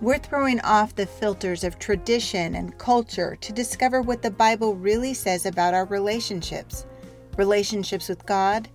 [0.00, 5.12] We're throwing off the filters of tradition and culture to discover what the Bible really
[5.12, 6.86] says about our relationships
[7.36, 8.68] relationships with God,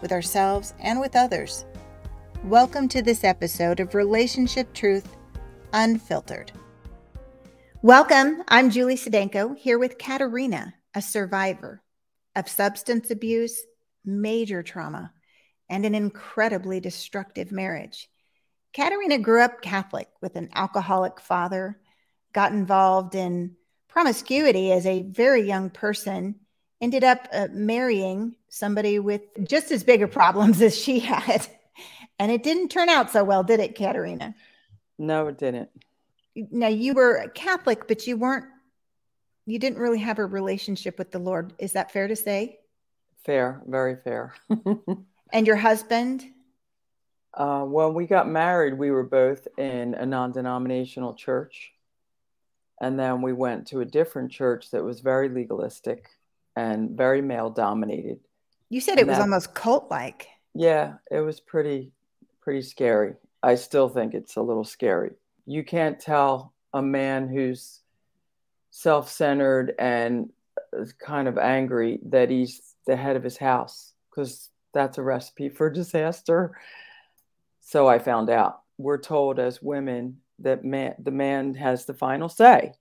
[0.00, 1.66] with ourselves, and with others.
[2.44, 5.18] Welcome to this episode of Relationship Truth
[5.74, 6.50] Unfiltered.
[7.82, 8.42] Welcome.
[8.48, 11.82] I'm Julie Sedenko here with Katarina, a survivor
[12.34, 13.66] of substance abuse,
[14.02, 15.12] major trauma,
[15.68, 18.09] and an incredibly destructive marriage.
[18.72, 21.78] Katarina grew up Catholic with an alcoholic father,
[22.32, 23.56] got involved in
[23.88, 26.36] promiscuity as a very young person,
[26.80, 31.46] ended up uh, marrying somebody with just as big of problems as she had.
[32.18, 34.34] And it didn't turn out so well, did it, Katarina?
[34.98, 35.70] No, it didn't
[36.50, 38.46] now you were Catholic, but you weren't,
[39.46, 41.52] you didn't really have a relationship with the Lord.
[41.58, 42.58] Is that fair to say?
[43.24, 44.34] Fair, very fair.
[45.32, 46.24] and your husband?
[47.32, 51.72] Uh, when we got married, we were both in a non denominational church.
[52.80, 56.08] And then we went to a different church that was very legalistic
[56.56, 58.20] and very male dominated.
[58.70, 60.28] You said and it was that, almost cult like.
[60.54, 61.92] Yeah, it was pretty,
[62.40, 63.14] pretty scary.
[63.42, 65.12] I still think it's a little scary
[65.50, 67.80] you can't tell a man who's
[68.70, 70.30] self-centered and
[71.04, 75.68] kind of angry that he's the head of his house because that's a recipe for
[75.68, 76.56] disaster
[77.70, 78.60] so i found out.
[78.78, 82.72] We're told as women that man the man has the final say.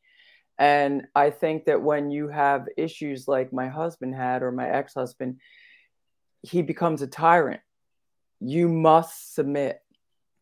[0.58, 5.40] And i think that when you have issues like my husband had or my ex-husband
[6.42, 7.62] he becomes a tyrant.
[8.40, 9.80] You must submit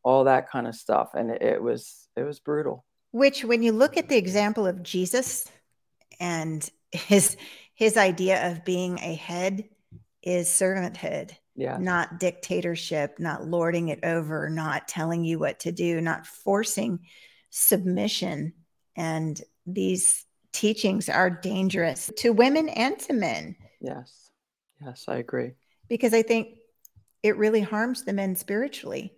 [0.04, 1.10] all that kind of stuff.
[1.16, 2.86] And it, it was it was brutal.
[3.12, 5.46] Which when you look at the example of jesus
[6.22, 7.36] and his
[7.74, 9.66] his idea of being a head
[10.24, 11.78] is servanthood yeah.
[11.78, 17.00] not dictatorship not lording it over not telling you what to do not forcing
[17.50, 18.54] submission.
[18.96, 23.56] And these teachings are dangerous to women and to men.
[23.82, 24.30] Yes.
[24.82, 25.52] Yes i agree.
[25.90, 26.58] Because i think
[27.24, 29.14] it really harms the men spiritually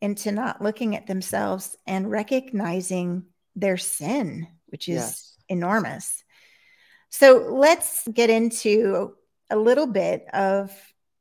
[0.00, 3.24] into not looking at themselves and recognizing
[3.56, 5.36] their sin, which is yes.
[5.48, 6.24] enormous.
[7.10, 9.14] So let's get into
[9.50, 10.70] a little bit of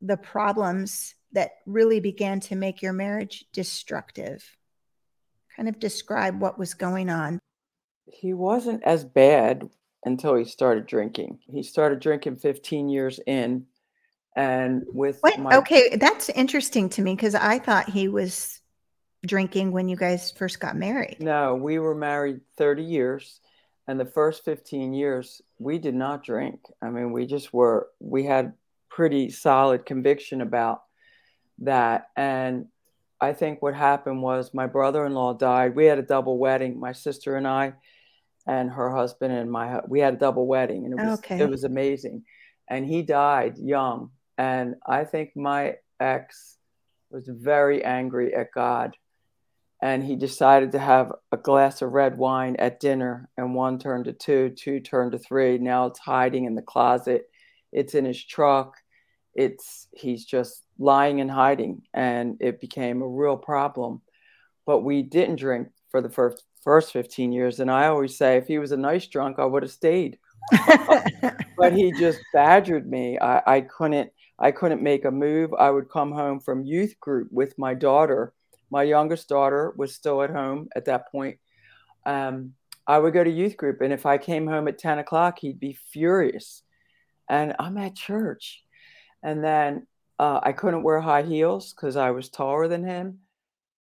[0.02, 4.44] the problems that really began to make your marriage destructive.
[5.56, 7.40] Kind of describe what was going on.
[8.06, 9.70] He wasn't as bad
[10.06, 11.40] until he started drinking.
[11.52, 13.66] He started drinking 15 years in.
[14.36, 18.62] And with Wait, my- okay, that's interesting to me because I thought he was
[19.26, 21.18] drinking when you guys first got married?
[21.20, 23.40] No, we were married 30 years.
[23.88, 26.60] And the first 15 years, we did not drink.
[26.82, 28.54] I mean, we just were, we had
[28.98, 30.82] pretty solid conviction about
[31.60, 32.08] that.
[32.16, 32.66] And
[33.22, 35.76] I think what happened was my brother in law died.
[35.76, 37.74] We had a double wedding, my sister and I,
[38.48, 41.40] and her husband and my, we had a double wedding, and it was, okay.
[41.40, 42.24] it was amazing.
[42.68, 44.10] And he died young.
[44.36, 46.58] And I think my ex
[47.12, 48.96] was very angry at God
[49.80, 54.06] and he decided to have a glass of red wine at dinner and one turned
[54.06, 57.30] to two two turned to three now it's hiding in the closet
[57.72, 58.76] it's in his truck
[59.38, 64.02] it's he's just lying and hiding and it became a real problem
[64.66, 68.48] but we didn't drink for the first first 15 years and i always say if
[68.48, 70.18] he was a nice drunk i would have stayed
[71.58, 75.90] but he just badgered me I, I couldn't i couldn't make a move i would
[75.90, 78.34] come home from youth group with my daughter
[78.70, 81.40] my youngest daughter was still at home at that point.
[82.06, 82.54] Um,
[82.86, 85.60] I would go to youth group, and if I came home at 10 o'clock, he'd
[85.60, 86.64] be furious.
[87.30, 88.64] And I'm at church.
[89.28, 89.86] And then
[90.20, 93.20] uh, I couldn't wear high heels because I was taller than him.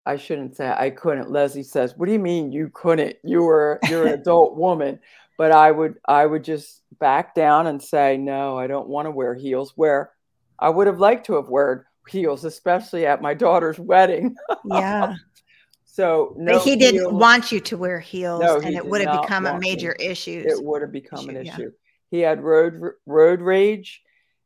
[0.04, 1.30] I shouldn't say I couldn't.
[1.30, 3.16] Leslie says, "What do you mean you couldn't?
[3.24, 5.00] You were you're an adult woman."
[5.38, 9.10] But I would I would just back down and say, "No, I don't want to
[9.10, 10.12] wear heels." Where
[10.58, 14.36] I would have liked to have worn heels, especially at my daughter's wedding.
[14.66, 15.14] Yeah.
[15.86, 16.92] so no, but he heels.
[16.92, 20.04] didn't want you to wear heels, no, and it would have become a major me.
[20.04, 20.44] issue.
[20.46, 21.62] It would have become issue, an issue.
[21.62, 21.68] Yeah.
[22.10, 24.02] He had road road rage,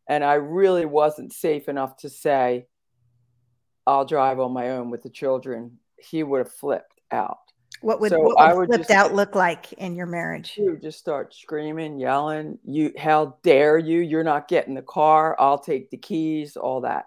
[0.09, 2.67] and I really wasn't safe enough to say,
[3.87, 7.39] "I'll drive on my own with the children." He would have flipped out.
[7.81, 10.55] What would, so what would, I would flipped just, out look like in your marriage?
[10.57, 12.59] You just start screaming, yelling.
[12.65, 14.01] You, how dare you?
[14.01, 15.37] You're not getting the car.
[15.39, 16.57] I'll take the keys.
[16.57, 17.07] All that.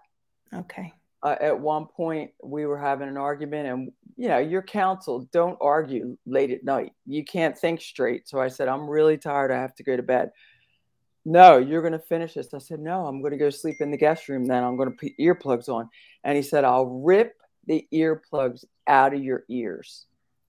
[0.54, 0.94] Okay.
[1.24, 5.58] Uh, at one point, we were having an argument, and you know, your counsel don't
[5.62, 6.94] argue late at night.
[7.06, 8.28] You can't think straight.
[8.28, 9.52] So I said, I'm really tired.
[9.52, 10.32] I have to go to bed.
[11.30, 12.54] No, you're going to finish this.
[12.54, 14.46] I said, No, I'm going to go sleep in the guest room.
[14.46, 15.90] Then I'm going to put earplugs on.
[16.24, 17.36] And he said, I'll rip
[17.66, 20.06] the earplugs out of your ears.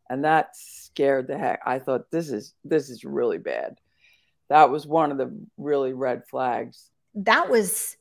[0.08, 1.60] and that scared the heck.
[1.66, 3.76] I thought this is this is really bad.
[4.48, 6.90] That was one of the really red flags.
[7.14, 7.96] That was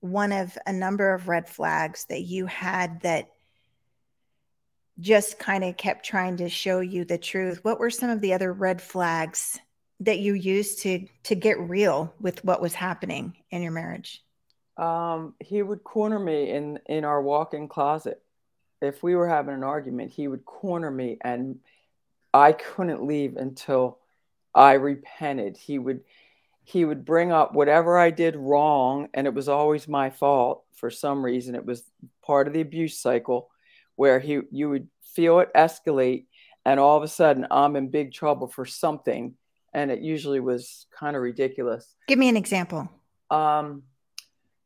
[0.00, 3.28] one of a number of red flags that you had that
[5.00, 7.60] just kind of kept trying to show you the truth.
[7.64, 9.58] What were some of the other red flags
[10.00, 14.22] that you used to to get real with what was happening in your marriage?
[14.76, 18.22] Um, he would corner me in in our walk-in closet.
[18.80, 21.58] If we were having an argument, he would corner me, and
[22.32, 23.98] I couldn't leave until
[24.54, 25.56] I repented.
[25.56, 26.02] He would
[26.64, 30.90] he would bring up whatever I did wrong, and it was always my fault for
[30.90, 31.54] some reason.
[31.54, 31.82] It was
[32.22, 33.48] part of the abuse cycle
[33.96, 36.26] where he you would feel it escalate,
[36.64, 39.34] and all of a sudden I'm in big trouble for something,
[39.74, 41.94] and it usually was kind of ridiculous.
[42.06, 42.88] Give me an example.
[43.30, 43.82] Um,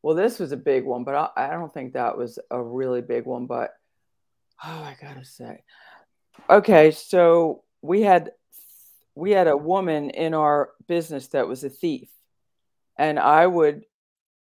[0.01, 3.01] well, this was a big one, but I, I don't think that was a really
[3.01, 3.45] big one.
[3.45, 3.71] But
[4.63, 5.63] oh, I gotta say,
[6.49, 8.31] okay, so we had
[9.15, 12.09] we had a woman in our business that was a thief,
[12.97, 13.83] and I would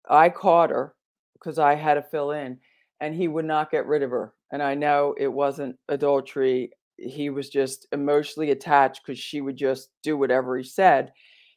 [0.08, 0.94] I caught her
[1.34, 2.58] because I had to fill in,
[3.00, 4.32] and he would not get rid of her.
[4.50, 9.90] And I know it wasn't adultery; he was just emotionally attached because she would just
[10.02, 11.12] do whatever he said.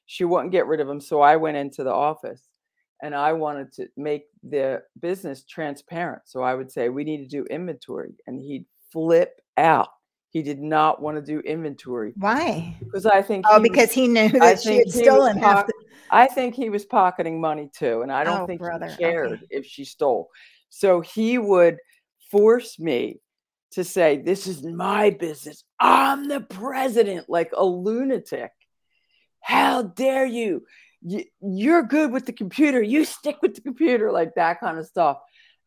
[0.06, 2.48] She wouldn't get rid of him, so I went into the office
[3.02, 6.24] and I wanted to make the business transparent.
[6.26, 8.14] So I would say, we need to do inventory.
[8.28, 9.90] And he'd flip out.
[10.30, 12.14] He did not want to do inventory.
[12.16, 12.78] Why?
[12.80, 13.46] Because I think.
[13.50, 15.68] Oh, he because was, he knew that she had stolen half.
[15.68, 15.74] The-
[16.10, 18.02] I think he was pocketing money too.
[18.02, 18.88] And I don't oh, think brother.
[18.88, 19.46] he cared okay.
[19.50, 20.30] if she stole.
[20.70, 21.78] So he would
[22.30, 23.20] force me
[23.72, 25.64] to say, This is my business.
[25.80, 28.52] I'm the president, like a lunatic.
[29.42, 30.66] How dare you?
[31.42, 32.82] you're good with the computer.
[32.82, 35.18] You stick with the computer, like that kind of stuff.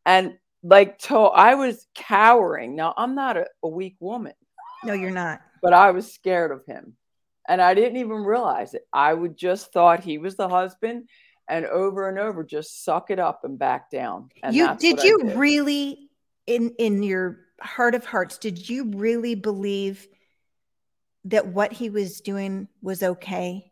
[0.06, 2.76] And like, so I was cowering.
[2.76, 4.34] Now, I'm not a, a weak woman.
[4.84, 5.40] No, you're not.
[5.62, 6.96] But I was scared of him.
[7.46, 8.86] And I didn't even realize it.
[8.92, 11.08] I would just thought he was the husband
[11.46, 14.30] and over and over just suck it up and back down.
[14.42, 15.36] And you did you did.
[15.36, 16.08] really
[16.46, 20.08] in in your heart of hearts did you really believe
[21.24, 23.70] that what he was doing was okay?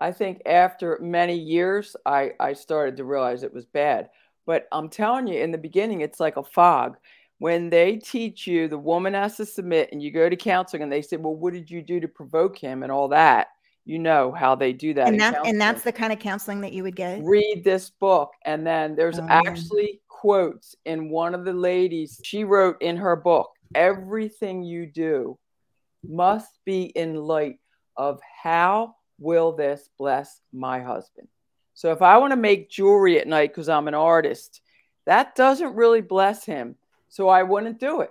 [0.00, 4.10] I think after many years, I, I started to realize it was bad.
[4.46, 6.96] But I'm telling you, in the beginning, it's like a fog.
[7.38, 10.92] When they teach you the woman has to submit and you go to counseling and
[10.92, 13.48] they say, Well, what did you do to provoke him and all that?
[13.84, 15.08] You know how they do that.
[15.08, 17.22] And, that, and that's the kind of counseling that you would get.
[17.22, 18.32] Read this book.
[18.44, 19.26] And then there's oh.
[19.28, 25.38] actually quotes in one of the ladies, she wrote in her book, Everything you do
[26.06, 27.58] must be in light
[27.96, 31.28] of how will this bless my husband?
[31.74, 34.60] So if I want to make jewelry at night because I'm an artist,
[35.06, 36.76] that doesn't really bless him.
[37.08, 38.10] So I wouldn't do it.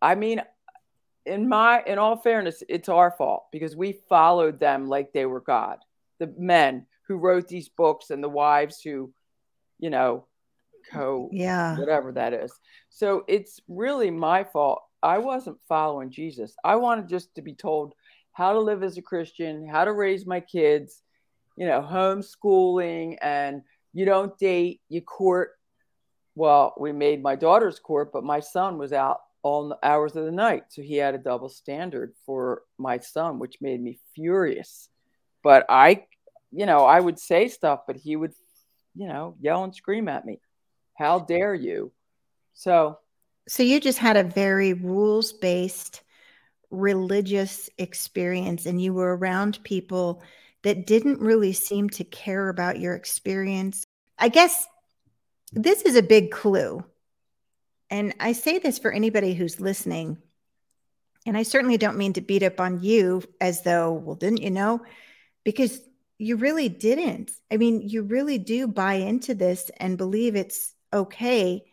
[0.00, 0.42] I mean,
[1.28, 5.40] in my in all fairness, it's our fault because we followed them like they were
[5.40, 5.78] God.
[6.18, 9.12] The men who wrote these books and the wives who,
[9.78, 10.26] you know,
[10.90, 12.52] co yeah, whatever that is.
[12.88, 14.82] So it's really my fault.
[15.02, 16.56] I wasn't following Jesus.
[16.64, 17.94] I wanted just to be told
[18.32, 21.02] how to live as a Christian, how to raise my kids,
[21.56, 25.52] you know, homeschooling, and you don't date, you court.
[26.34, 30.32] Well, we made my daughter's court, but my son was out all hours of the
[30.32, 30.64] night.
[30.68, 34.88] So he had a double standard for my son, which made me furious.
[35.42, 36.06] But I,
[36.50, 38.32] you know, I would say stuff, but he would,
[38.94, 40.40] you know, yell and scream at me.
[40.94, 41.92] How dare you?
[42.54, 42.98] So,
[43.46, 46.02] so you just had a very rules based
[46.70, 50.22] religious experience and you were around people
[50.62, 53.86] that didn't really seem to care about your experience.
[54.18, 54.66] I guess
[55.52, 56.84] this is a big clue.
[57.90, 60.18] And I say this for anybody who's listening.
[61.26, 64.50] And I certainly don't mean to beat up on you as though, well, didn't you
[64.50, 64.80] know?
[65.44, 65.80] Because
[66.18, 67.30] you really didn't.
[67.50, 71.64] I mean, you really do buy into this and believe it's okay.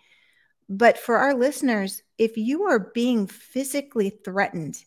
[0.70, 4.84] But for our listeners, if you are being physically threatened,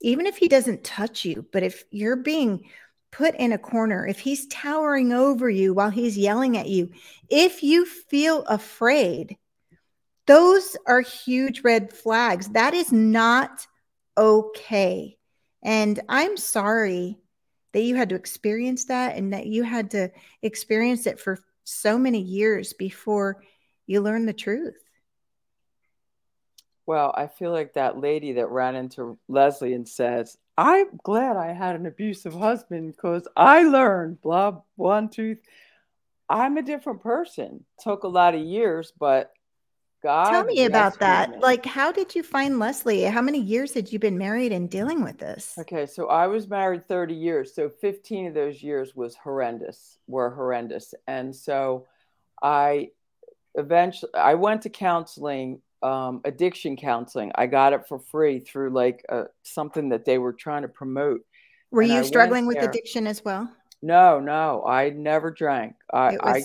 [0.00, 2.68] even if he doesn't touch you, but if you're being
[3.10, 6.90] put in a corner, if he's towering over you while he's yelling at you,
[7.30, 9.36] if you feel afraid,
[10.26, 12.48] those are huge red flags.
[12.48, 13.66] That is not
[14.16, 15.16] okay.
[15.62, 17.18] And I'm sorry
[17.72, 20.10] that you had to experience that and that you had to
[20.42, 23.42] experience it for so many years before
[23.86, 24.76] you learned the truth.
[26.86, 31.52] Well, I feel like that lady that ran into Leslie and says, I'm glad I
[31.52, 35.36] had an abusive husband because I learned blah one two.
[36.28, 37.64] I'm a different person.
[37.80, 39.32] Took a lot of years, but
[40.06, 40.30] God.
[40.30, 41.30] Tell me about that.
[41.30, 41.38] Me.
[41.40, 43.02] Like, how did you find Leslie?
[43.02, 45.56] How many years had you been married and dealing with this?
[45.58, 47.52] Okay, so I was married 30 years.
[47.52, 50.94] So 15 of those years was horrendous, were horrendous.
[51.08, 51.88] And so
[52.40, 52.90] I
[53.56, 57.32] eventually I went to counseling, um, addiction counseling.
[57.34, 61.22] I got it for free through like uh, something that they were trying to promote.
[61.72, 63.50] Were and you I struggling with addiction as well?
[63.82, 65.74] No, no, I never drank.
[65.92, 66.42] I, I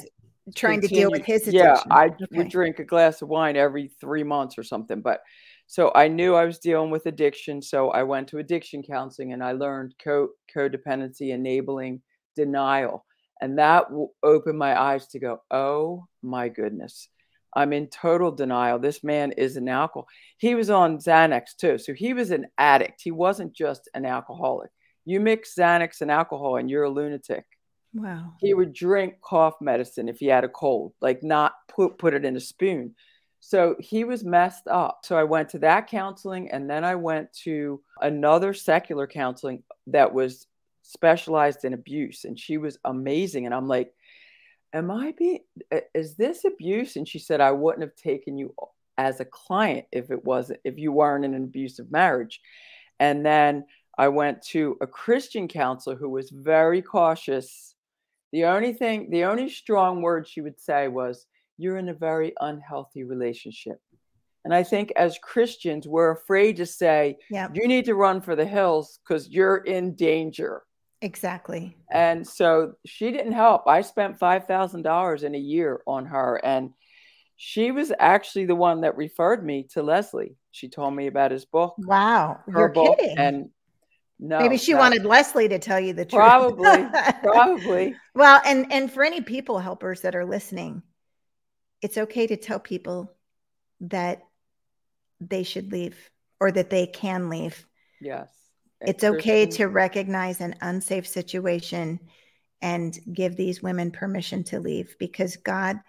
[0.56, 1.62] trying to deal with his addiction.
[1.64, 2.26] Yeah, I okay.
[2.32, 5.02] would drink a glass of wine every three months or something.
[5.02, 5.22] But
[5.68, 7.62] so I knew I was dealing with addiction.
[7.62, 12.02] So I went to addiction counseling and I learned co- codependency, enabling,
[12.36, 13.06] denial.
[13.42, 13.86] And that
[14.22, 17.08] opened my eyes to go, oh my goodness.
[17.54, 18.80] I'm in total denial.
[18.80, 20.08] This man is an alcohol.
[20.38, 21.78] He was on Xanax too.
[21.78, 23.02] So he was an addict.
[23.04, 24.72] He wasn't just an alcoholic.
[25.06, 27.46] You mix Xanax and alcohol and you're a lunatic.
[27.94, 28.34] Wow.
[28.40, 32.26] He would drink cough medicine if he had a cold, like not put put it
[32.26, 32.96] in a spoon.
[33.40, 35.02] So he was messed up.
[35.04, 40.14] So I went to that counseling and then I went to another secular counseling that
[40.14, 40.48] was
[40.84, 43.94] specialized in abuse and she was amazing and I'm like
[44.74, 45.40] am I being
[45.94, 48.54] is this abuse and she said I wouldn't have taken you
[48.98, 52.42] as a client if it wasn't if you weren't in an abusive marriage.
[53.00, 53.66] And then
[53.98, 57.71] I went to a Christian counselor who was very cautious
[58.32, 61.26] the only thing, the only strong word she would say was,
[61.58, 63.80] You're in a very unhealthy relationship.
[64.44, 67.48] And I think as Christians, we're afraid to say, yeah.
[67.54, 70.64] You need to run for the hills because you're in danger.
[71.02, 71.78] Exactly.
[71.92, 73.68] And so she didn't help.
[73.68, 76.40] I spent $5,000 in a year on her.
[76.44, 76.72] And
[77.38, 80.36] she was actually the one that referred me to Leslie.
[80.52, 81.76] She told me about his book.
[81.78, 82.40] Wow.
[82.48, 83.00] Her You're book.
[83.00, 83.18] Kidding.
[83.18, 83.50] And
[84.24, 86.20] no, maybe she wanted Leslie to tell you the truth.
[86.20, 86.86] Probably,
[87.24, 87.96] probably.
[88.14, 90.84] Well, and and for any people helpers that are listening,
[91.82, 93.12] it's okay to tell people
[93.82, 94.22] that
[95.20, 95.98] they should leave
[96.40, 97.66] or that they can leave.
[98.00, 98.30] Yes.
[98.80, 102.00] It's okay to recognize an unsafe situation
[102.62, 105.80] and give these women permission to leave because God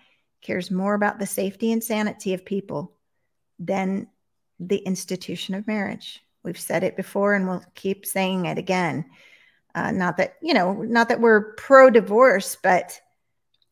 [0.41, 2.95] cares more about the safety and sanity of people
[3.59, 4.09] than
[4.59, 6.23] the institution of marriage.
[6.45, 9.05] We've said it before and we'll keep saying it again.
[9.75, 13.01] Uh, not that, you know, not that we're pro divorce, but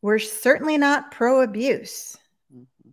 [0.02, 2.16] we're certainly not pro abuse.
[2.54, 2.90] Mm-hmm.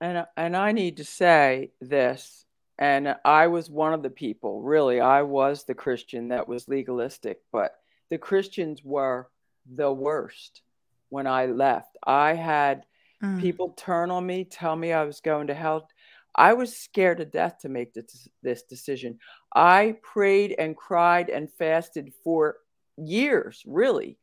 [0.00, 2.44] And, and I need to say this,
[2.78, 7.40] and I was one of the people, really, I was the Christian that was legalistic,
[7.52, 7.74] but
[8.10, 9.28] the Christians were
[9.72, 10.62] the worst
[11.10, 11.96] when I left.
[12.04, 12.84] I had
[13.22, 13.40] mm.
[13.40, 15.88] people turn on me, tell me I was going to hell.
[16.34, 19.18] I was scared to death to make this, this decision.
[19.54, 22.56] I prayed and cried and fasted for
[22.96, 24.18] years, really,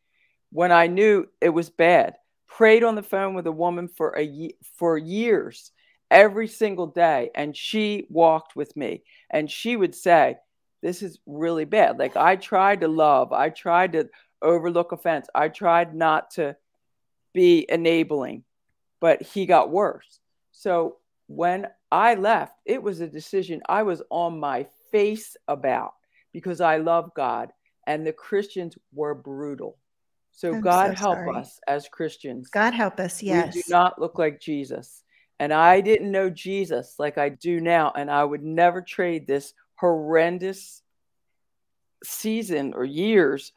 [0.51, 2.15] when I knew it was bad.
[2.47, 5.71] Prayed on the phone with a woman for a for years,
[6.09, 10.37] every single day, and she walked with me, and she would say,
[10.81, 14.09] "This is really bad." Like I tried to love, I tried to
[14.41, 16.55] overlook offense, I tried not to
[17.33, 18.43] be enabling,
[18.99, 20.19] but he got worse.
[20.51, 20.97] So
[21.27, 25.93] when I left, it was a decision I was on my face about
[26.31, 27.51] because I love God
[27.87, 29.77] and the Christians were brutal.
[30.31, 32.49] So I'm God so help us as Christians.
[32.49, 33.55] God help us, yes.
[33.55, 35.03] We do not look like Jesus.
[35.39, 37.91] And I didn't know Jesus like I do now.
[37.95, 40.81] And I would never trade this horrendous
[42.03, 43.53] season or years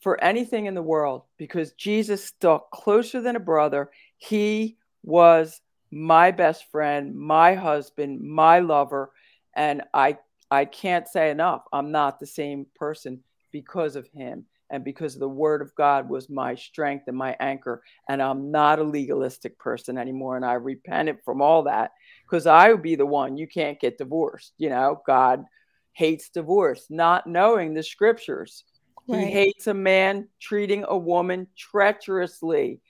[0.00, 3.90] for anything in the world because Jesus stuck closer than a brother.
[4.16, 9.12] He was my best friend, my husband, my lover,
[9.54, 10.18] and I
[10.50, 11.62] I can't say enough.
[11.72, 16.30] I'm not the same person because of him and because the word of God was
[16.30, 21.18] my strength and my anchor and I'm not a legalistic person anymore and I repented
[21.24, 21.92] from all that
[22.24, 25.44] because I would be the one you can't get divorced, you know, God
[25.92, 28.64] hates divorce, not knowing the scriptures.
[29.08, 29.26] Right.
[29.26, 32.80] He hates a man treating a woman treacherously.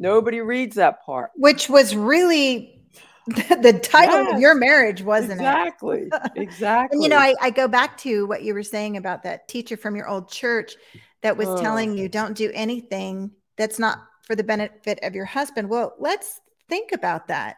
[0.00, 1.30] Nobody reads that part.
[1.36, 2.82] Which was really
[3.26, 6.04] the title yes, of your marriage, wasn't exactly, it?
[6.06, 6.42] Exactly.
[6.42, 6.96] Exactly.
[6.96, 9.76] and you know, I, I, go back to what you were saying about that teacher
[9.76, 10.74] from your old church
[11.20, 11.60] that was oh.
[11.60, 15.68] telling you don't do anything that's not for the benefit of your husband.
[15.68, 16.40] Well, let's
[16.70, 17.56] think about that.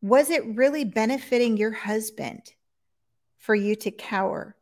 [0.00, 2.40] Was it really benefiting your husband
[3.38, 4.56] for you to cower,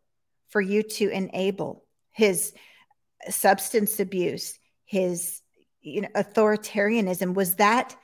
[0.49, 2.53] for you to enable his
[3.29, 5.42] substance abuse, his
[5.83, 7.97] you know authoritarianism was that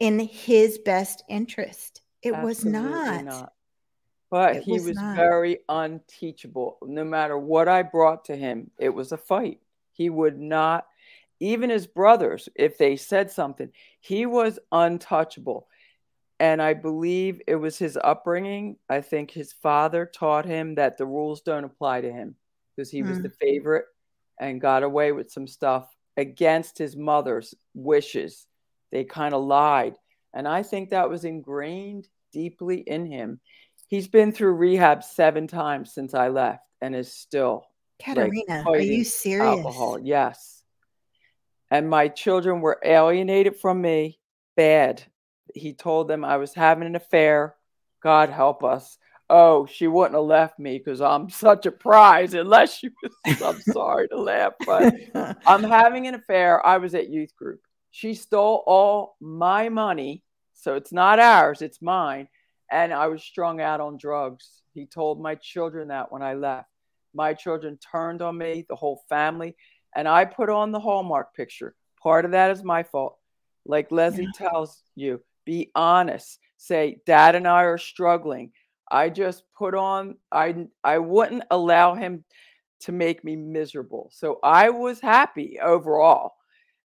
[0.00, 3.24] in his best interest it Absolutely was not.
[3.24, 3.52] not.
[4.30, 8.90] but it he was, was very unteachable no matter what i brought to him it
[8.90, 9.60] was a fight
[9.92, 10.86] he would not
[11.40, 15.66] even his brothers if they said something he was untouchable
[16.42, 18.76] and I believe it was his upbringing.
[18.88, 22.34] I think his father taught him that the rules don't apply to him
[22.74, 23.08] because he mm.
[23.08, 23.84] was the favorite
[24.40, 28.46] and got away with some stuff against his mother's wishes.
[28.90, 29.96] They kind of lied.
[30.34, 33.40] And I think that was ingrained deeply in him.
[33.88, 37.66] He's been through rehab seven times since I left and is still.
[38.02, 39.58] Katarina, like, are you serious?
[39.58, 40.62] Alcohol, yes.
[41.70, 44.18] And my children were alienated from me
[44.56, 45.02] bad.
[45.54, 47.54] He told them I was having an affair.
[48.02, 48.98] God help us.
[49.34, 53.40] Oh, she wouldn't have left me because I'm such a prize unless she was.
[53.42, 54.94] I'm sorry to laugh, but
[55.46, 56.64] I'm having an affair.
[56.64, 57.60] I was at youth group.
[57.90, 60.22] She stole all my money.
[60.52, 62.28] So it's not ours, it's mine.
[62.70, 64.62] And I was strung out on drugs.
[64.74, 66.68] He told my children that when I left.
[67.14, 69.56] My children turned on me, the whole family.
[69.96, 71.74] And I put on the Hallmark picture.
[72.02, 73.18] Part of that is my fault.
[73.64, 74.48] Like Leslie yeah.
[74.48, 76.38] tells you, be honest.
[76.58, 78.52] Say, Dad and I are struggling.
[78.92, 82.24] I just put on, I, I wouldn't allow him
[82.80, 84.10] to make me miserable.
[84.12, 86.34] So I was happy overall.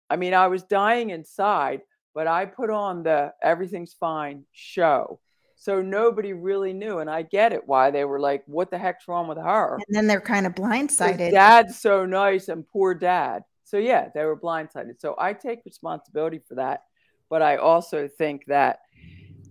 [0.09, 1.81] I mean, I was dying inside,
[2.15, 5.19] but I put on the everything's fine show.
[5.57, 6.99] So nobody really knew.
[6.99, 9.79] And I get it why they were like, what the heck's wrong with her?
[9.87, 11.31] And then they're kind of blindsided.
[11.31, 13.43] Dad's so nice and poor dad.
[13.65, 15.01] So yeah, they were blindsided.
[15.01, 16.83] So I take responsibility for that.
[17.29, 18.79] But I also think that,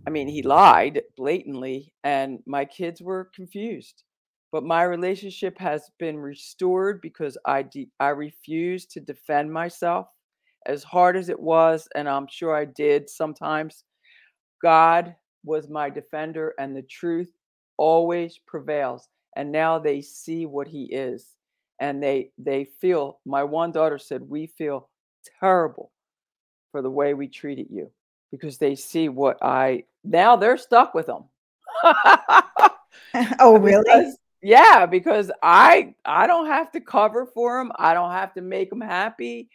[0.07, 4.05] I mean, he lied blatantly and my kids were confused.
[4.53, 10.07] But my relationship has been restored because I, de- I refuse to defend myself
[10.67, 11.89] as hard as it was.
[11.95, 13.85] And I'm sure I did sometimes.
[14.63, 17.31] God was my defender and the truth
[17.79, 19.09] always prevails.
[19.37, 21.37] And now they see what he is
[21.81, 24.89] and they they feel my one daughter said we feel
[25.41, 25.93] terrible
[26.73, 27.91] for the way we treated you
[28.31, 31.25] because they see what I now they're stuck with them.
[33.41, 33.85] oh, really?
[33.85, 37.73] Because, yeah, because I I don't have to cover for him.
[37.77, 39.49] I don't have to make him happy.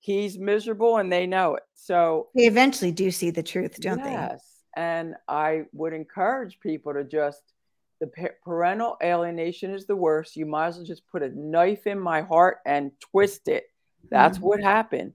[0.00, 1.62] He's miserable and they know it.
[1.74, 4.12] So they eventually do see the truth, don't yes, they?
[4.12, 4.44] Yes.
[4.74, 7.42] And I would encourage people to just
[8.00, 8.10] the
[8.44, 10.36] parental alienation is the worst.
[10.36, 13.66] You might as well just put a knife in my heart and twist it.
[14.10, 14.46] That's mm-hmm.
[14.46, 15.12] what happened.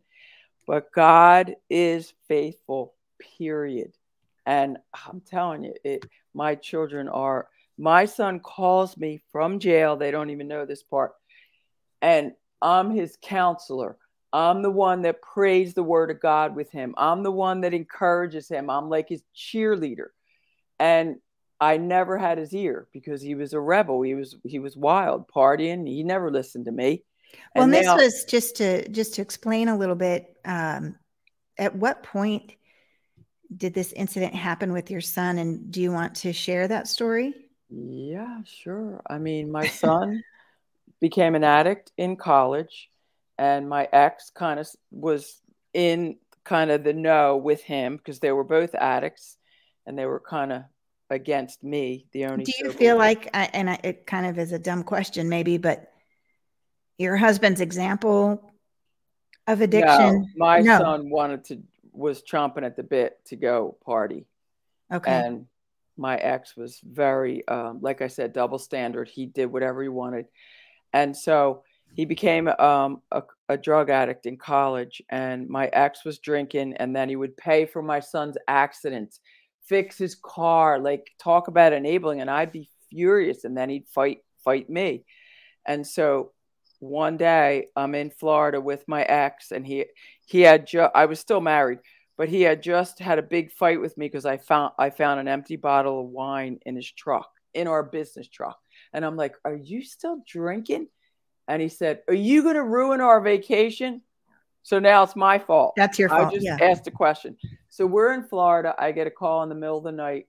[0.66, 3.94] But God is faithful, period.
[4.46, 9.96] And I'm telling you, it my children are my son calls me from jail.
[9.96, 11.14] They don't even know this part.
[12.02, 13.98] And I'm his counselor.
[14.34, 16.96] I'm the one that prays the word of God with him.
[16.98, 18.70] I'm the one that encourages him.
[18.70, 20.08] I'm like his cheerleader.
[20.80, 21.18] And
[21.60, 24.02] I never had his ear because he was a rebel.
[24.02, 25.88] He was he was wild, partying.
[25.88, 27.04] He never listened to me.
[27.56, 30.36] Well, and, this was just to just to explain a little bit.
[30.46, 30.96] Um,
[31.58, 32.54] at what point
[33.56, 37.34] did this incident happen with your son, and do you want to share that story?
[37.70, 39.02] Yeah, sure.
[39.10, 40.24] I mean, my son
[41.02, 42.90] became an addict in college,
[43.38, 45.42] and my ex kind of was
[45.74, 49.38] in kind of the know with him because they were both addicts,
[49.86, 50.64] and they were kind of
[51.10, 52.08] against me.
[52.12, 52.44] The only.
[52.44, 55.92] Do you feel like, and it kind of is a dumb question, maybe, but
[56.98, 58.52] your husband's example
[59.46, 60.22] of addiction?
[60.22, 60.80] No, my no.
[60.80, 61.62] son wanted to
[61.98, 64.26] was chomping at the bit to go party.
[64.94, 65.12] Okay.
[65.12, 65.48] And
[65.98, 69.10] my ex was very, um, like I said, double standard.
[69.10, 70.28] He did whatever he wanted,
[70.94, 75.02] and so he became um, a, a, drug addict in college.
[75.10, 79.20] And my ex was drinking, and then he would pay for my son's accidents,
[79.66, 82.22] fix his car, like talk about enabling.
[82.22, 85.04] And I'd be furious, and then he'd fight fight me.
[85.66, 86.32] And so
[86.80, 89.86] one day I'm in Florida with my ex, and he
[90.26, 91.80] he had just I was still married,
[92.18, 95.20] but he had just had a big fight with me because I found I found
[95.20, 98.60] an empty bottle of wine in his truck in our business truck,
[98.94, 100.88] and I'm like, "Are you still drinking?"
[101.48, 104.02] And he said, "Are you going to ruin our vacation?"
[104.64, 105.74] So now it's my fault.
[105.78, 106.28] That's your fault.
[106.28, 106.58] I just yeah.
[106.62, 107.38] asked a question.
[107.70, 108.76] So we're in Florida.
[108.78, 110.28] I get a call in the middle of the night,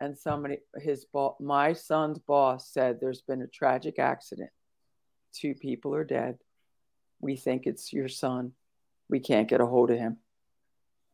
[0.00, 4.50] and somebody, his boss, my son's boss, said there's been a tragic accident
[5.34, 6.38] two people are dead.
[7.20, 8.52] We think it's your son.
[9.08, 10.18] We can't get a hold of him.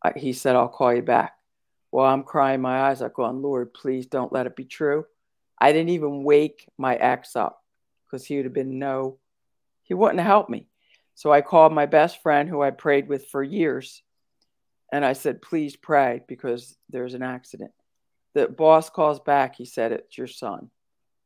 [0.02, 1.34] I, he said, I'll call you back.
[1.92, 5.04] Well, I'm crying my eyes out, going, Lord, please don't let it be true.
[5.58, 7.62] I didn't even wake my ex up
[8.06, 9.18] because he would have been no,
[9.82, 10.66] he wouldn't help me.
[11.14, 14.02] So I called my best friend who I prayed with for years.
[14.92, 17.72] And I said, please pray because there's an accident.
[18.34, 19.56] The boss calls back.
[19.56, 20.70] He said, it's your son.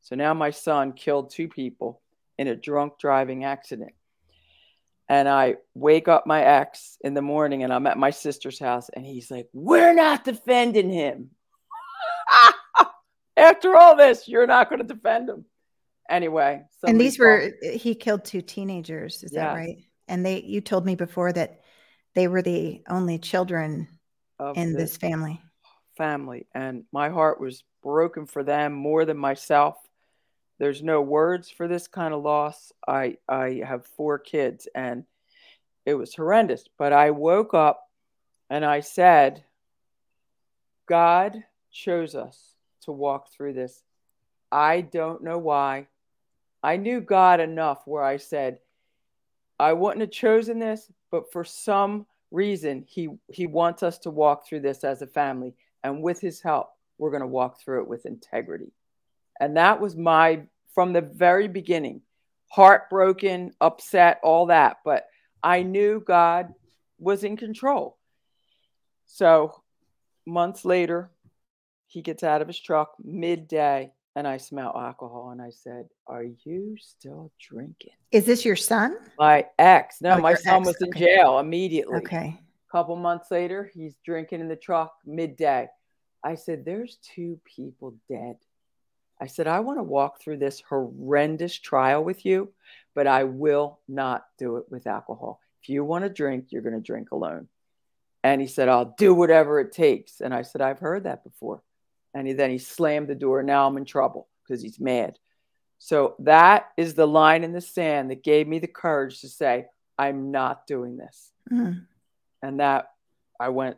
[0.01, 2.01] So now my son killed two people
[2.37, 3.93] in a drunk driving accident.
[5.07, 8.89] And I wake up my ex in the morning and I'm at my sister's house
[8.89, 11.29] and he's like, We're not defending him.
[13.37, 15.45] After all this, you're not going to defend him.
[16.09, 16.63] Anyway.
[16.85, 19.23] And these were, he killed two teenagers.
[19.23, 19.77] Is that right?
[20.07, 21.61] And they, you told me before that
[22.13, 23.87] they were the only children
[24.55, 25.41] in this, this family.
[25.97, 26.47] Family.
[26.53, 29.75] And my heart was broken for them more than myself.
[30.57, 32.71] There's no words for this kind of loss.
[32.87, 35.03] I I have four kids and
[35.85, 36.67] it was horrendous.
[36.77, 37.89] But I woke up
[38.49, 39.43] and I said,
[40.87, 43.83] God chose us to walk through this.
[44.51, 45.87] I don't know why.
[46.63, 48.59] I knew God enough where I said,
[49.59, 54.47] I wouldn't have chosen this, but for some reason, He He wants us to walk
[54.47, 55.53] through this as a family.
[55.83, 58.71] And with His help, we're going to walk through it with integrity.
[59.39, 60.41] And that was my,
[60.73, 62.01] from the very beginning,
[62.49, 64.77] heartbroken, upset, all that.
[64.85, 65.05] But
[65.43, 66.53] I knew God
[66.99, 67.97] was in control.
[69.05, 69.61] So
[70.25, 71.11] months later,
[71.87, 76.23] he gets out of his truck midday and I smell alcohol and I said, Are
[76.23, 77.91] you still drinking?
[78.11, 78.97] Is this your son?
[79.19, 80.01] My ex.
[80.01, 80.67] No, oh, my son ex.
[80.67, 80.99] was in okay.
[80.99, 81.97] jail immediately.
[81.97, 82.39] Okay.
[82.69, 85.67] A couple months later, he's drinking in the truck midday.
[86.23, 88.37] I said, There's two people dead.
[89.19, 92.51] I said, I want to walk through this horrendous trial with you,
[92.93, 95.39] but I will not do it with alcohol.
[95.61, 97.47] If you want to drink, you're going to drink alone.
[98.23, 100.19] And he said, I'll do whatever it takes.
[100.19, 101.61] And I said, I've heard that before.
[102.13, 103.43] And he, then he slammed the door.
[103.43, 105.17] Now I'm in trouble because he's mad.
[105.77, 109.67] So that is the line in the sand that gave me the courage to say,
[109.97, 111.31] I'm not doing this.
[111.51, 111.85] Mm.
[112.41, 112.89] And that
[113.39, 113.77] I went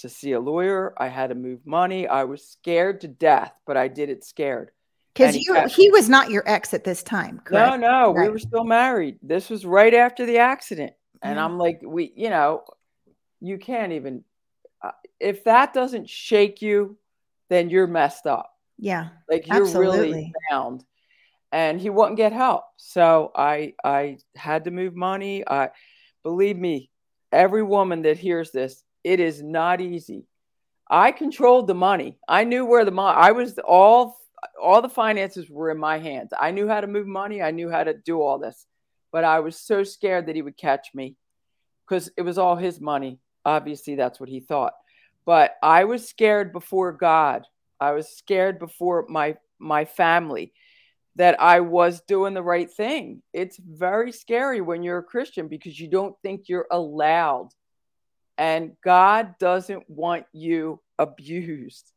[0.00, 0.94] to see a lawyer.
[0.96, 2.06] I had to move money.
[2.06, 4.70] I was scared to death, but I did it scared.
[5.14, 7.80] Because you he, he was not your ex at this time, correct?
[7.80, 8.26] No, no, right.
[8.26, 9.18] we were still married.
[9.22, 10.92] This was right after the accident.
[11.22, 11.42] And mm.
[11.42, 12.62] I'm like, we, you know,
[13.40, 14.24] you can't even
[14.82, 16.96] uh, if that doesn't shake you,
[17.48, 18.52] then you're messed up.
[18.78, 19.08] Yeah.
[19.28, 19.98] Like you're absolutely.
[19.98, 20.84] really bound.
[21.52, 22.64] And he wouldn't get help.
[22.76, 25.46] So I I had to move money.
[25.46, 25.70] I
[26.22, 26.90] believe me,
[27.32, 30.26] every woman that hears this, it is not easy.
[30.88, 32.18] I controlled the money.
[32.28, 33.16] I knew where the money.
[33.16, 34.18] I was all
[34.60, 36.32] all the finances were in my hands.
[36.38, 37.42] I knew how to move money.
[37.42, 38.66] I knew how to do all this,
[39.12, 41.16] but I was so scared that he would catch me
[41.86, 43.18] because it was all his money.
[43.44, 44.74] Obviously, that's what he thought.
[45.24, 47.46] But I was scared before God.
[47.78, 50.52] I was scared before my my family
[51.16, 53.22] that I was doing the right thing.
[53.32, 57.50] It's very scary when you're a Christian because you don't think you're allowed
[58.40, 61.92] and God doesn't want you abused.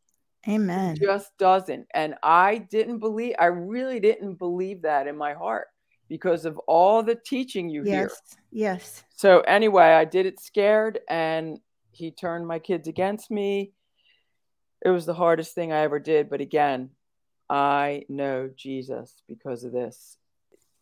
[0.46, 0.98] Amen.
[0.98, 1.88] He just doesn't.
[1.94, 5.68] And I didn't believe, I really didn't believe that in my heart
[6.10, 7.94] because of all the teaching you yes.
[7.94, 8.12] hear.
[8.52, 9.04] Yes.
[9.16, 11.60] So, anyway, I did it scared and
[11.94, 13.72] he turned my kids against me.
[14.84, 16.30] It was the hardest thing I ever did.
[16.30, 16.90] But again,
[17.50, 20.18] I know Jesus because of this.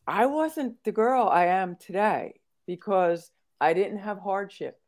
[0.08, 4.81] I wasn't the girl I am today because I didn't have hardship.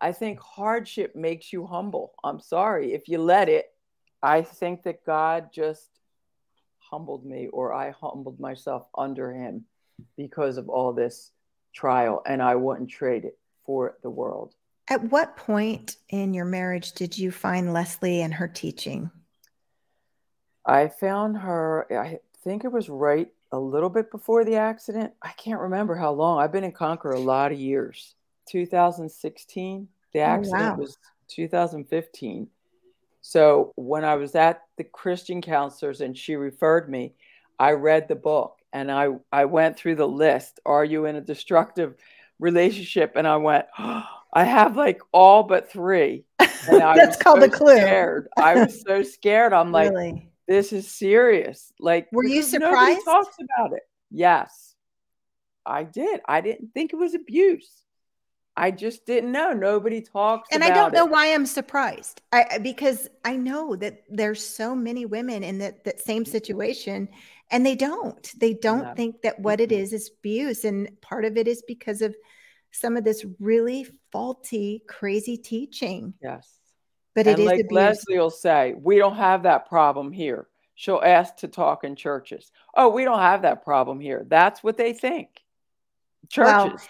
[0.00, 2.12] I think hardship makes you humble.
[2.22, 2.92] I'm sorry.
[2.92, 3.66] If you let it,
[4.22, 5.88] I think that God just
[6.78, 9.64] humbled me or I humbled myself under him
[10.16, 11.32] because of all this
[11.74, 14.54] trial and I wouldn't trade it for the world.
[14.88, 19.10] At what point in your marriage did you find Leslie and her teaching?
[20.64, 25.12] I found her, I think it was right a little bit before the accident.
[25.22, 26.38] I can't remember how long.
[26.38, 28.14] I've been in Conquer a lot of years.
[28.48, 29.88] 2016.
[30.12, 30.76] The oh, accident oh, wow.
[30.76, 32.48] was 2015.
[33.22, 37.14] So when I was at the Christian counselors and she referred me,
[37.58, 40.60] I read the book and I, I went through the list.
[40.64, 41.96] Are you in a destructive
[42.38, 43.12] relationship?
[43.16, 46.24] And I went, oh, I have like all but three.
[46.38, 47.76] That's called so a clue.
[47.76, 48.28] Scared.
[48.36, 49.52] I was so scared.
[49.52, 50.28] I'm like, really?
[50.46, 51.72] this is serious.
[51.80, 52.72] Like, were you surprised?
[52.72, 53.82] Nobody talks about it.
[54.10, 54.74] Yes,
[55.64, 56.20] I did.
[56.28, 57.70] I didn't think it was abuse.
[58.56, 59.52] I just didn't know.
[59.52, 62.22] Nobody talks and I don't know why I'm surprised.
[62.32, 67.08] I because I know that there's so many women in that that same situation
[67.50, 68.32] and they don't.
[68.38, 68.94] They don't no.
[68.94, 69.82] think that what it mm-hmm.
[69.82, 72.14] is is abuse and part of it is because of
[72.70, 76.14] some of this really faulty crazy teaching.
[76.22, 76.50] Yes.
[77.14, 77.72] But and it is like abuse.
[77.72, 80.46] Leslie will say, we don't have that problem here.
[80.74, 82.52] She'll ask to talk in churches.
[82.74, 84.26] Oh, we don't have that problem here.
[84.28, 85.28] That's what they think.
[86.28, 86.86] Churches.